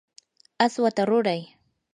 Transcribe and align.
aswata 0.65 1.03
ruray. 1.09 1.41